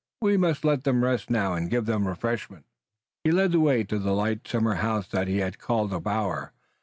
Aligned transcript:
We 0.19 0.35
must 0.35 0.65
let 0.65 0.83
them 0.83 1.03
rest 1.03 1.29
now 1.29 1.53
and 1.53 1.69
give 1.69 1.85
them 1.85 2.07
refreshment." 2.07 2.65
He 3.23 3.29
led 3.31 3.51
the 3.51 3.59
way 3.59 3.83
to 3.83 3.99
the 3.99 4.15
light 4.15 4.47
summer 4.47 4.73
house 4.81 5.07
that 5.09 5.27
he 5.27 5.37
had 5.45 5.59
called 5.59 5.93
a 5.93 5.99
bower. 5.99 6.53